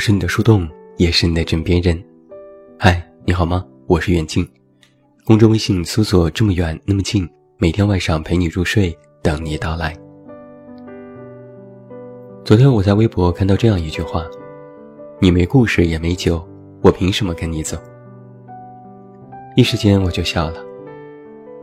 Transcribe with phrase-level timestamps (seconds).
[0.00, 2.02] 是你的树洞，也是你的枕边人。
[2.78, 3.62] 嗨，你好吗？
[3.86, 4.48] 我是远近。
[5.26, 7.28] 公众微信搜索“这么远那么近”，
[7.60, 9.94] 每天晚上陪你入睡，等你到来。
[12.46, 14.24] 昨天我在微博看到这样一句话
[15.20, 16.42] ：“你没故事也没酒，
[16.80, 17.76] 我凭什么跟你走？”
[19.54, 20.64] 一时间我就笑了。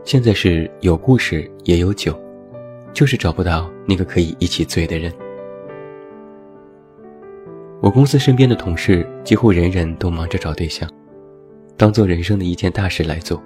[0.04, 2.16] 现在是有故事也有酒，
[2.92, 5.12] 就是找不到那个可以一起醉的人。
[7.88, 10.86] 我公司身边的同事几乎人人都忙着找对象，
[11.74, 13.42] 当做人生的一件大事来做。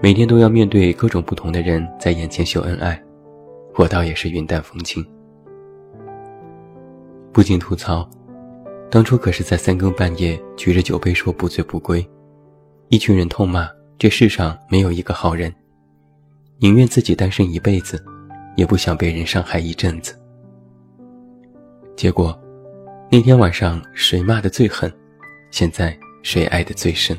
[0.00, 3.02] 每天都要面对各种不同的人在眼前秀恩爱，
[3.74, 5.04] 我倒也是云淡风轻。
[7.32, 8.08] 不禁吐槽，
[8.88, 12.08] 当初可是在三更半夜举着酒杯说不醉不归，
[12.88, 15.52] 一群人痛骂这世上没有一个好人，
[16.60, 18.00] 宁愿自己单身一辈子，
[18.54, 20.16] 也不想被人伤害一阵子。
[21.96, 22.40] 结果。
[23.14, 24.92] 那天晚上谁骂的最狠？
[25.52, 27.16] 现在谁爱的最深？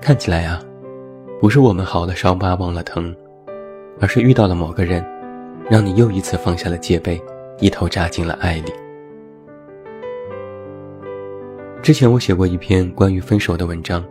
[0.00, 0.62] 看起来啊，
[1.40, 3.12] 不是我们好了伤疤忘了疼，
[3.98, 5.04] 而是遇到了某个人，
[5.68, 7.20] 让你又一次放下了戒备，
[7.58, 8.72] 一头扎进了爱里。
[11.82, 14.04] 之前我写过一篇关于分手的文章，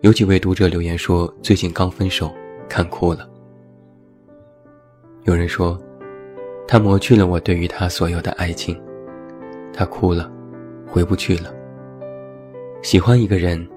[0.00, 2.32] 有几位读者留言说最近刚分手，
[2.66, 3.28] 看哭了。
[5.24, 5.78] 有人说。
[6.66, 8.80] 他磨去了我对于他所有的爱情，
[9.74, 10.30] 他哭了，
[10.86, 11.52] 回不去了。
[12.82, 13.68] 喜欢一个人，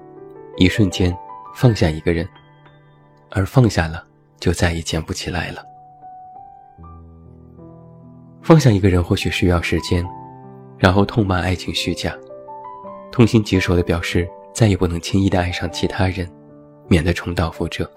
[0.56, 1.14] 一瞬间
[1.54, 2.26] 放下一个人，
[3.30, 4.02] 而放下了
[4.38, 5.62] 就再也捡不起来了。
[8.40, 10.06] 放下一个人或许需要时间，
[10.78, 12.16] 然后痛骂爱情虚假，
[13.12, 16.26] 痛心疾首的表示再也不能轻易的爱上其他人，
[16.88, 17.90] 免得重蹈覆辙。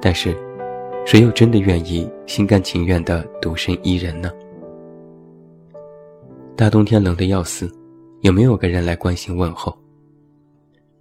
[0.00, 0.36] 但是。
[1.06, 4.28] 谁又真的愿意心甘情愿的独身一人呢？
[6.56, 7.70] 大冬天冷得要死，
[8.22, 9.72] 也没有个人来关心问候。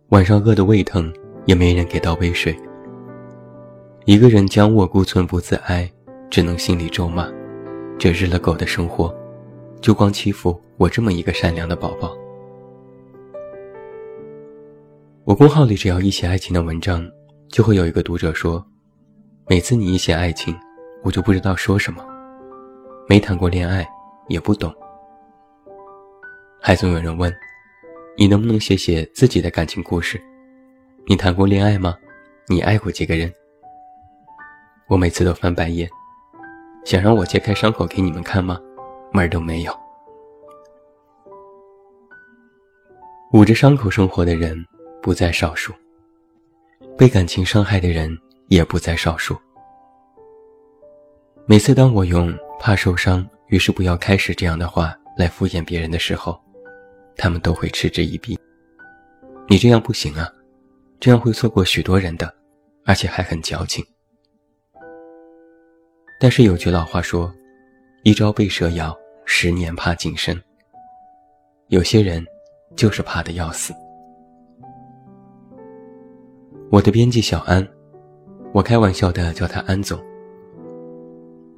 [0.10, 1.12] 晚上饿得胃疼，
[1.46, 2.56] 也没人给倒杯水。
[4.06, 5.92] 一个人将卧孤存不自哀，
[6.30, 7.28] 只能心里咒骂：
[7.98, 9.12] 这日了狗的生活，
[9.82, 12.16] 就光欺负我这么一个善良的宝宝。
[15.24, 17.04] 我公号里只要一写爱情的文章，
[17.50, 18.64] 就会有一个读者说。
[19.48, 20.58] 每次你一写爱情，
[21.04, 22.04] 我就不知道说什么。
[23.08, 23.88] 没谈过恋爱，
[24.28, 24.74] 也不懂。
[26.60, 27.32] 还总有人问，
[28.18, 30.20] 你能不能写写自己的感情故事？
[31.06, 31.96] 你谈过恋爱吗？
[32.48, 33.32] 你爱过几个人？
[34.88, 35.88] 我每次都翻白眼，
[36.84, 38.60] 想让我揭开伤口给你们看吗？
[39.14, 39.72] 门儿都没有。
[43.34, 44.58] 捂着伤口生活的人
[45.04, 45.72] 不在少数，
[46.98, 48.18] 被感情伤害的人。
[48.48, 49.38] 也不在少数。
[51.48, 56.40] 每次当我用“怕受伤，于是不要开始”这样的话来敷衍别人的时候，
[57.16, 58.38] 他们都会嗤之以鼻。
[59.48, 60.28] 你这样不行啊，
[61.00, 62.34] 这样会错过许多人的，
[62.84, 63.86] 而且还很矫情。
[66.20, 67.32] 但是有句老话说
[68.04, 70.36] ：“一朝被蛇咬，十年怕井绳。”
[71.70, 72.26] 有些人
[72.76, 73.74] 就是怕的要死。
[76.72, 77.75] 我的编辑小安。
[78.54, 80.00] 我开玩笑的叫他安总。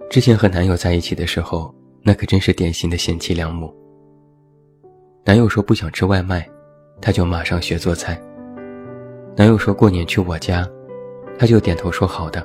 [0.09, 3.73] 之前和男友在一起的时候，那可真是典型的贤妻良母。
[5.25, 6.47] 男友说不想吃外卖，
[7.01, 8.19] 他就马上学做菜。
[9.35, 10.67] 男友说过年去我家，
[11.37, 12.43] 他就点头说好的。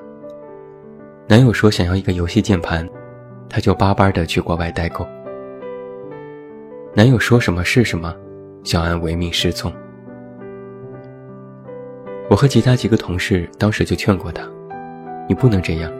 [1.28, 2.86] 男友说想要一个游戏键盘，
[3.48, 5.06] 他就巴巴的去国外代购。
[6.94, 8.14] 男友说什么是什么，
[8.64, 9.72] 小安唯命是从。
[12.32, 14.42] 我和其他几个同事当时就劝过他
[15.28, 15.92] ：“你不能这样，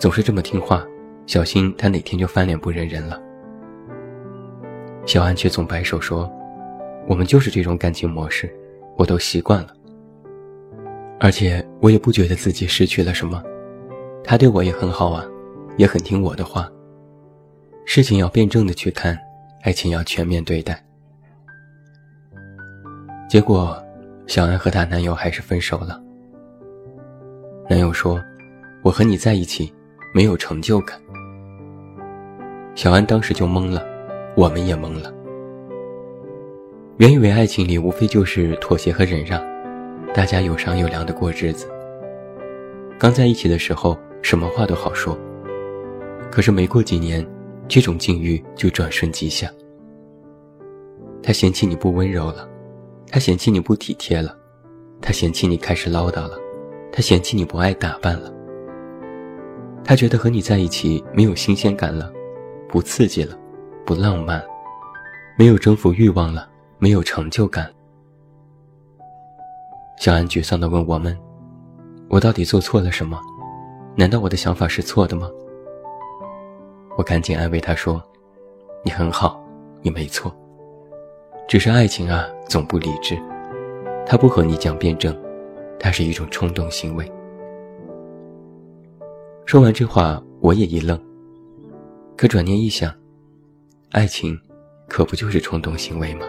[0.00, 0.84] 总是这么听话，
[1.26, 3.22] 小心他哪天就翻脸不认人了。”
[5.06, 6.28] 小安却总摆手说
[7.06, 8.52] ：“我们就是这种感情模式，
[8.96, 9.68] 我都习惯了。
[11.20, 13.40] 而且我也不觉得自己失去了什么，
[14.24, 15.24] 他对我也很好啊，
[15.76, 16.68] 也很听我的话。
[17.84, 19.16] 事情要辩证的去看，
[19.62, 20.84] 爱情要全面对待。”
[23.30, 23.80] 结果。
[24.30, 26.00] 小安和她男友还是分手了。
[27.68, 28.22] 男友说
[28.80, 29.74] ：“我和你在一起，
[30.14, 30.96] 没有成就感。”
[32.76, 33.84] 小安当时就懵了，
[34.36, 35.12] 我们也懵了。
[36.98, 39.42] 原以为爱情里无非就是妥协和忍让，
[40.14, 41.66] 大家有商有量的过日子。
[43.00, 45.18] 刚在一起的时候，什么话都好说。
[46.30, 47.26] 可是没过几年，
[47.66, 49.50] 这种境遇就转瞬即下。
[51.20, 52.48] 他嫌弃你不温柔了。
[53.12, 54.36] 他嫌弃你不体贴了，
[55.02, 56.38] 他嫌弃你开始唠叨了，
[56.92, 58.32] 他嫌弃你不爱打扮了，
[59.84, 62.12] 他觉得和你在一起没有新鲜感了，
[62.68, 63.36] 不刺激了，
[63.84, 64.40] 不浪漫，
[65.36, 66.48] 没有征服欲望了，
[66.78, 67.68] 没有成就感。
[69.98, 71.18] 小安沮丧地问我们
[72.08, 73.20] ：“我到底做错了什么？
[73.96, 75.28] 难道我的想法是错的吗？”
[76.96, 78.00] 我赶紧安慰他说
[78.84, 79.42] ：“你很好，
[79.82, 80.32] 你没错。
[81.50, 83.20] 只是爱情啊，总不理智，
[84.06, 85.12] 他不和你讲辩证，
[85.80, 87.04] 它是一种冲动行为。”
[89.44, 90.96] 说完这话，我也一愣。
[92.16, 92.94] 可转念一想，
[93.90, 94.38] 爱情，
[94.86, 96.26] 可不就是冲动行为吗？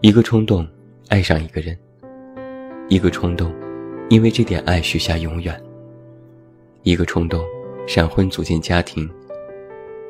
[0.00, 0.64] 一个冲动。
[1.08, 1.76] 爱上一个人，
[2.88, 3.52] 一个冲动，
[4.10, 5.54] 因为这点爱许下永远；
[6.82, 7.42] 一个冲动，
[7.86, 9.08] 闪婚组建家庭；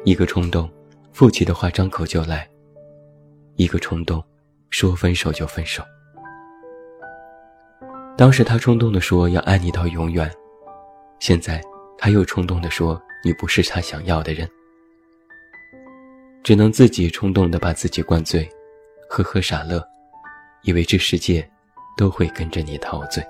[0.04, 0.68] 一个冲动，
[1.12, 2.40] 负气的话张口就来；
[3.58, 4.22] 一个冲动，
[4.70, 5.82] 说分手就分手。
[8.16, 10.30] 当时他冲动的说要爱你到永远，
[11.18, 11.60] 现在
[11.98, 14.48] 他又冲动的说你不是他想要的人，
[16.44, 18.48] 只能自己冲动的把自己灌醉，
[19.10, 19.84] 呵呵傻乐。
[20.62, 21.48] 以为这世界
[21.96, 23.24] 都会跟着你陶醉。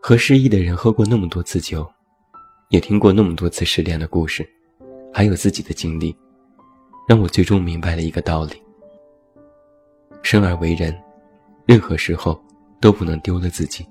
[0.00, 1.90] 和失意的人喝过那么多次酒，
[2.68, 4.46] 也听过那么多次失恋的故事，
[5.12, 6.16] 还有自己的经历，
[7.06, 8.54] 让我最终明白了一个道理：
[10.22, 10.96] 生而为人，
[11.66, 12.42] 任何时候
[12.80, 13.86] 都不能丢了自己，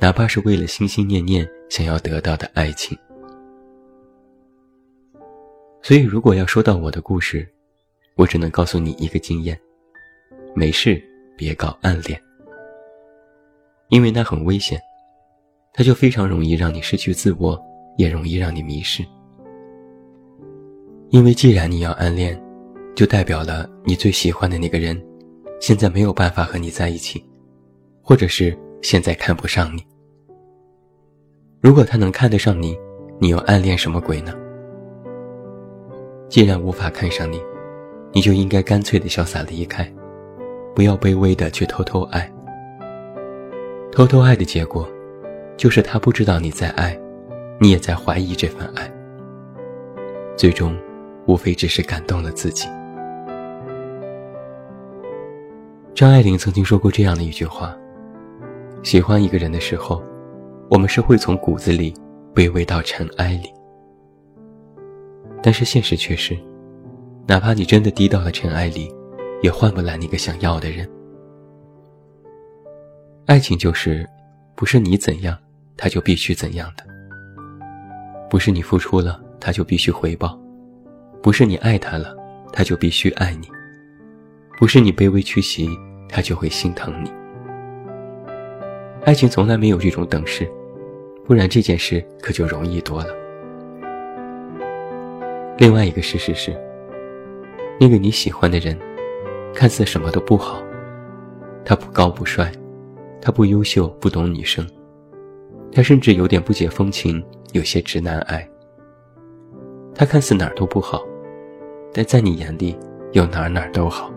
[0.00, 2.98] 哪怕是为了心心念念想要得到的爱情。
[5.82, 7.48] 所以，如果要说到我的故事，
[8.16, 9.58] 我只能告诉你一个经验：
[10.54, 11.00] 没事
[11.36, 12.20] 别搞暗恋，
[13.88, 14.80] 因为那很危险，
[15.72, 17.60] 它就非常容易让你失去自我，
[17.98, 19.04] 也容易让你迷失。
[21.14, 22.36] 因为既然你要暗恋，
[22.96, 25.00] 就代表了你最喜欢的那个人，
[25.60, 27.24] 现在没有办法和你在一起，
[28.02, 29.86] 或者是现在看不上你。
[31.60, 32.76] 如果他能看得上你，
[33.20, 34.34] 你又暗恋什么鬼呢？
[36.28, 37.40] 既然无法看上你。
[38.12, 39.92] 你就应该干脆的潇洒离开，
[40.72, 42.32] 不要卑微的去偷偷爱。
[43.90, 44.88] 偷偷爱的结果，
[45.56, 46.96] 就是他不知道你在爱，
[47.60, 48.88] 你也在怀疑这份爱。
[50.36, 50.76] 最终，
[51.26, 52.68] 无非只是感动了自己。
[55.94, 57.76] 张爱玲曾经说过这样的一句话：
[58.82, 60.02] 喜欢一个人的时候，
[60.70, 61.94] 我们是会从骨子里
[62.34, 63.52] 卑微到尘埃里。
[65.42, 66.36] 但是现实却是。
[67.26, 68.94] 哪怕你真的低到了尘埃里，
[69.42, 70.86] 也换不来那个想要的人。
[73.24, 74.06] 爱情就是，
[74.54, 75.34] 不是你怎样，
[75.74, 76.84] 他就必须怎样的；
[78.28, 80.38] 不是你付出了，他就必须回报；
[81.24, 82.14] 不是你爱他了，
[82.52, 83.48] 他就必须爱你；
[84.58, 85.66] 不是你卑微屈膝，
[86.06, 87.10] 他就会心疼你。
[89.06, 90.46] 爱情从来没有这种等式，
[91.24, 93.08] 不然这件事可就容易多了。
[95.56, 96.54] 另外一个事实是。
[97.80, 98.78] 那个你喜欢的人，
[99.54, 100.62] 看似什么都不好，
[101.64, 102.52] 他不高不帅，
[103.18, 104.68] 他不优秀不懂女生，
[105.72, 108.46] 他甚至有点不解风情，有些直男癌。
[109.94, 111.02] 他看似哪儿都不好，
[111.94, 112.76] 但在你眼里
[113.12, 114.10] 又哪哪都好。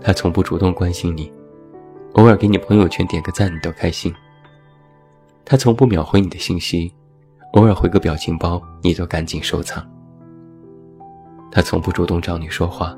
[0.00, 1.30] 他从不主动关心你，
[2.14, 4.12] 偶尔给你朋友圈点个赞你都开心。
[5.44, 6.90] 他从不秒回你的信息，
[7.52, 9.86] 偶尔回个表情包你都赶紧收藏。
[11.52, 12.96] 他从不主动找你说话，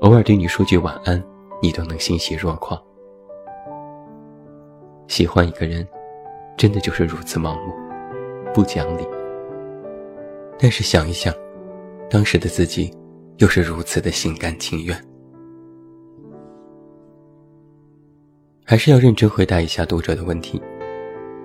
[0.00, 1.22] 偶尔对你说句晚安，
[1.62, 2.80] 你都能欣喜若狂。
[5.06, 5.86] 喜欢一个人，
[6.56, 7.72] 真的就是如此盲目，
[8.52, 9.06] 不讲理。
[10.58, 11.32] 但是想一想，
[12.12, 12.94] 当时的自己，
[13.38, 14.94] 又是如此的心甘情愿。
[18.66, 20.60] 还是要认真回答一下读者的问题：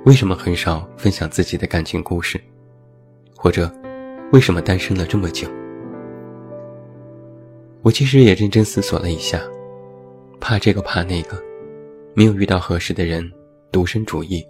[0.04, 2.38] 为什么很少分享自己的感情故事？
[3.34, 3.74] 或者，
[4.34, 5.48] 为什么单身了这么久？
[7.82, 9.42] 我其实也认真思索了一下，
[10.38, 11.42] 怕这个怕那个，
[12.14, 13.32] 没有遇到合适的人，
[13.72, 14.46] 独身主义，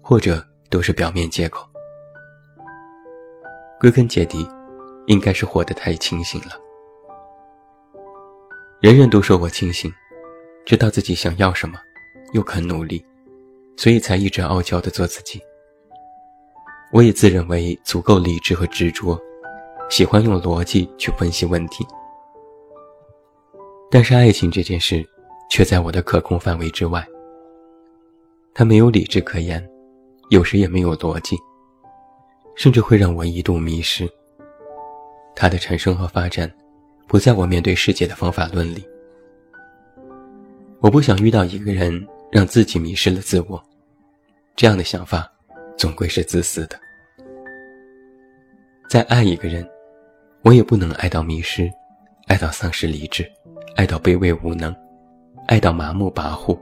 [0.00, 1.68] 或者都是表面借口。
[3.78, 4.48] 归根结底，
[5.06, 6.48] 应该是活得太清醒了。
[8.80, 9.92] 人人都说我清醒，
[10.64, 11.78] 知道自己想要什么，
[12.32, 13.04] 又肯努力，
[13.76, 15.40] 所以才一直傲娇的做自己。
[16.92, 19.18] 我也自认为足够理智和执着，
[19.88, 21.86] 喜欢用逻辑去分析问题。
[23.90, 25.06] 但是爱情这件事，
[25.50, 27.06] 却在我的可控范围之外。
[28.54, 29.66] 它没有理智可言，
[30.30, 31.36] 有时也没有逻辑，
[32.56, 34.10] 甚至会让我一度迷失。
[35.42, 36.48] 它的产生和发展，
[37.08, 38.86] 不在我面对世界的方法论里。
[40.78, 43.60] 我不想遇到一个人让自己迷失了自我，
[44.54, 45.28] 这样的想法，
[45.76, 46.78] 总归是自私的。
[48.88, 49.68] 再爱一个人，
[50.42, 51.68] 我也不能爱到迷失，
[52.28, 53.28] 爱到丧失理智，
[53.74, 54.72] 爱到卑微无能，
[55.48, 56.56] 爱到麻木跋扈，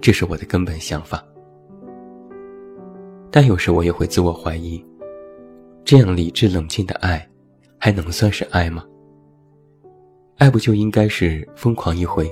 [0.00, 1.24] 这是我的根本想法。
[3.30, 4.84] 但有时我也会自我怀疑，
[5.84, 7.24] 这样理智冷静的爱，
[7.82, 8.84] 还能算是爱吗？
[10.36, 12.30] 爱不就应该是疯狂一回，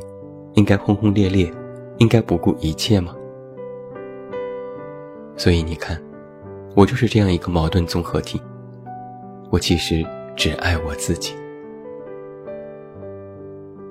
[0.53, 1.51] 应该轰轰烈烈，
[1.97, 3.17] 应该不顾一切吗？
[5.39, 5.99] 所以你看，
[6.77, 8.39] 我就是这样一个矛盾综合体。
[9.51, 10.05] 我其实
[10.37, 11.35] 只爱我自己。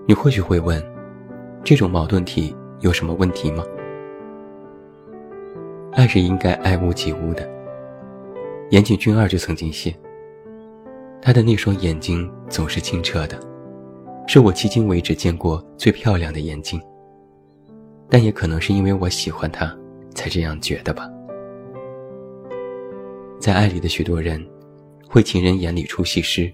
[0.06, 0.80] 你或许会问，
[1.64, 3.64] 这种矛盾体有什么问题吗？
[5.94, 7.50] 爱是应该爱屋及乌的。
[8.70, 9.96] 岩井俊二就曾经写，
[11.22, 13.40] 他的那双眼睛总是清澈的，
[14.28, 16.82] 是我迄今为止见过最漂亮的眼睛。
[18.10, 19.76] 但也可能是因为我喜欢他，
[20.16, 21.10] 才这样觉得吧。
[23.40, 24.42] 在爱里的许多人，
[25.10, 26.52] 会情人眼里出西施，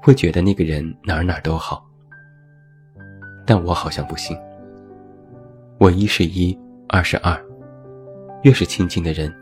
[0.00, 1.84] 会觉得那个人哪哪都好。
[3.44, 4.36] 但我好像不行。
[5.78, 6.56] 我一是一，
[6.88, 7.36] 二是二。
[8.42, 9.34] 越是亲近的人，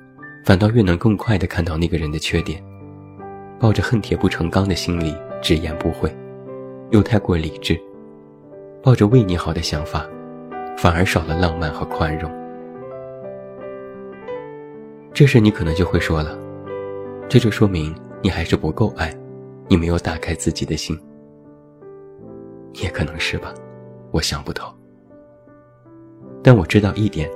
[0.45, 2.63] 反倒越能更快地看到那个人的缺点，
[3.65, 6.15] 抱着恨铁不成钢的心理直言不讳，
[6.91, 7.81] 又太过理智，
[8.83, 10.07] 抱着为你好的想法，
[10.77, 12.31] 反而少了浪漫和宽容。
[15.15, 16.39] 这时你可能就会说了，
[17.27, 19.17] 这就说明你还是不够爱，
[19.67, 20.95] 你没有打开自己的心。
[22.75, 23.55] 也可能是吧，
[24.11, 24.71] 我想不透。
[26.43, 27.31] 但我知道一点。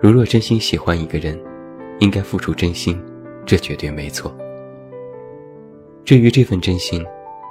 [0.00, 1.38] 如若真心喜欢一个人，
[1.98, 2.98] 应该付出真心，
[3.44, 4.34] 这绝对没错。
[6.10, 7.06] 至于这份真心，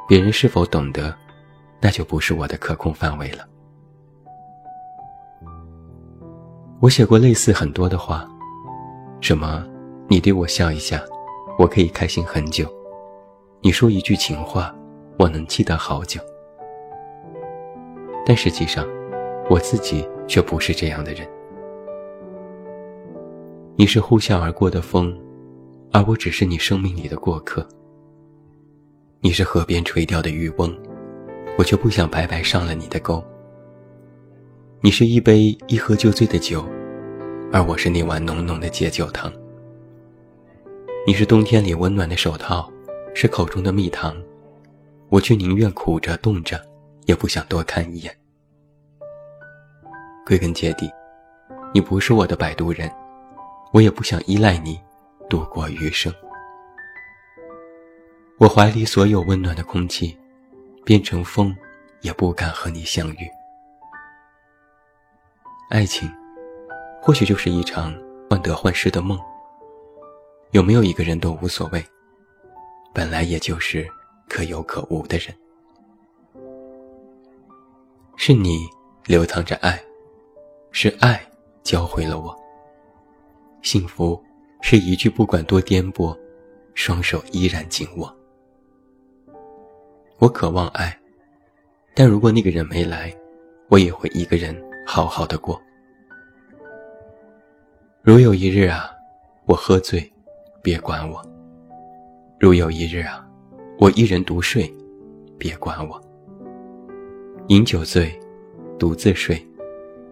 [0.06, 1.16] 别人是否懂得，
[1.80, 3.48] 那就不是我的可控范围了。
[6.82, 8.28] 我写过类似很多的话，
[9.22, 9.66] 什么
[10.10, 11.02] “你对我笑一下，
[11.58, 12.68] 我可以开心很久
[13.64, 14.76] ”，“你说一句情话，
[15.18, 16.20] 我能记得好久”。
[18.28, 18.86] 但实际上，
[19.50, 21.26] 我自己却不是这样的人。
[23.78, 25.18] 你是呼啸而过的风，
[25.94, 27.66] 而我只是你生命里的过客。
[29.22, 30.74] 你是河边垂钓的渔翁，
[31.58, 33.22] 我却不想白白上了你的钩。
[34.80, 36.66] 你是一杯一喝就醉的酒，
[37.52, 39.30] 而我是那碗浓浓的解酒汤。
[41.06, 42.72] 你是冬天里温暖的手套，
[43.14, 44.16] 是口中的蜜糖，
[45.10, 46.58] 我却宁愿苦着冻着，
[47.06, 48.16] 也不想多看一眼。
[50.26, 50.90] 归根结底，
[51.74, 52.90] 你不是我的摆渡人。
[53.74, 54.80] 我也不想依赖你
[55.30, 56.12] 度过余生。
[58.40, 60.18] 我怀里所有温暖的空气，
[60.86, 61.54] 变成风，
[62.00, 63.30] 也不敢和你相遇。
[65.70, 66.10] 爱情，
[67.02, 67.94] 或许就是一场
[68.30, 69.20] 患得患失的梦。
[70.52, 71.86] 有没有一个人都无所谓，
[72.94, 73.86] 本来也就是
[74.30, 75.36] 可有可无的人。
[78.16, 78.66] 是你
[79.06, 79.78] 流淌着爱，
[80.72, 81.22] 是爱
[81.62, 82.34] 教会了我。
[83.62, 84.24] 幸福
[84.62, 86.18] 是一句不管多颠簸，
[86.74, 88.16] 双手依然紧握。
[90.20, 90.94] 我渴望爱，
[91.96, 93.10] 但如果那个人没来，
[93.70, 94.54] 我也会一个人
[94.86, 95.58] 好好的过。
[98.02, 98.92] 如有一日啊，
[99.46, 100.12] 我喝醉，
[100.62, 101.22] 别管我；
[102.38, 103.26] 如有一日啊，
[103.80, 104.70] 我一人独睡，
[105.38, 106.02] 别管我。
[107.48, 108.12] 饮酒醉，
[108.78, 109.42] 独自睡，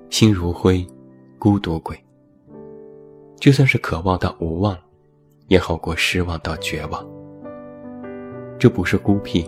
[0.10, 0.88] 心如灰，
[1.38, 2.02] 孤独鬼。
[3.42, 4.78] 就算是渴望到无望，
[5.48, 7.06] 也好过失望到绝望。
[8.58, 9.48] 这不是孤僻，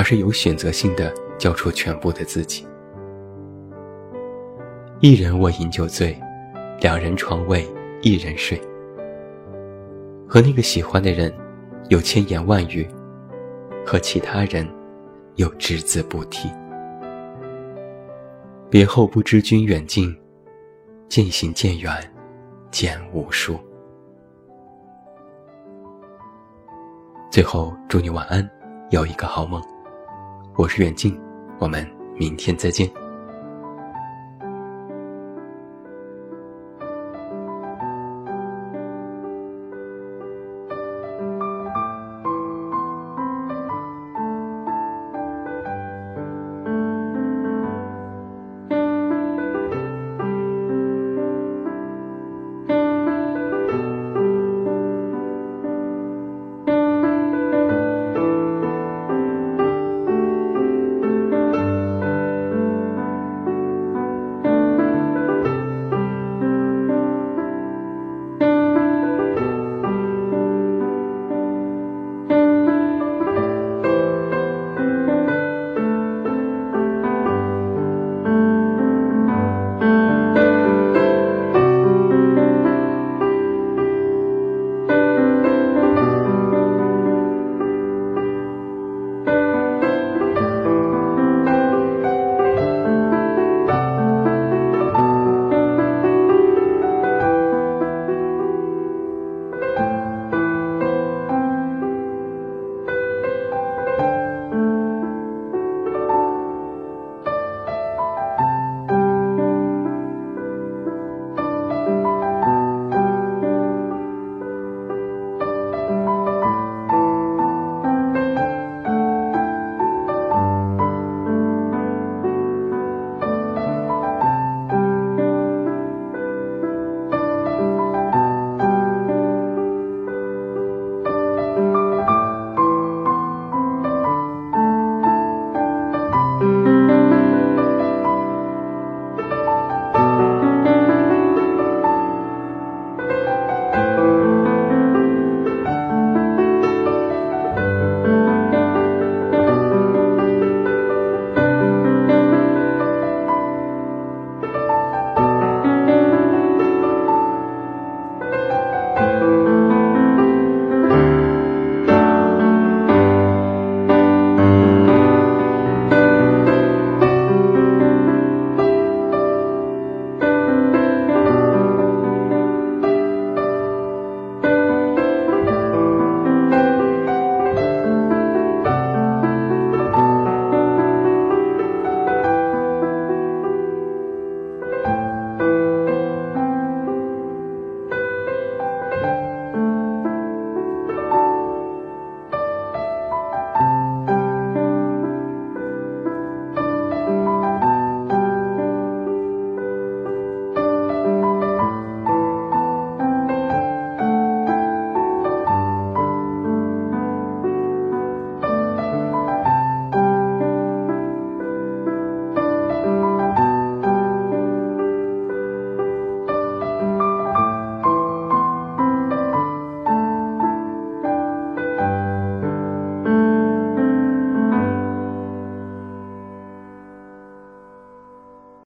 [0.00, 2.66] 而是有选择性的交出全部的自己。
[5.00, 6.18] 一人我饮酒醉，
[6.80, 7.68] 两人床位
[8.00, 8.58] 一人睡。
[10.26, 11.30] 和那个喜欢的人
[11.90, 12.88] 有千言万语，
[13.84, 14.66] 和其他人
[15.34, 16.50] 又只字不提。
[18.70, 20.16] 别后不知君远近，
[21.10, 21.92] 渐行渐远。
[22.70, 23.60] 见无数。
[27.30, 28.48] 最后，祝你晚安，
[28.88, 29.62] 有一个好梦。
[30.56, 31.18] 我是远近，
[31.58, 32.99] 我们明天再见。